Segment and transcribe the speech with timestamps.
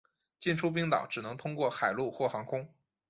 [0.39, 2.67] 进出冰岛只能通过海路或航空。